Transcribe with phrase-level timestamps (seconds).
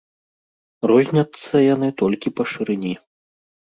[0.91, 2.93] Розняцца яны толькі па шырыні.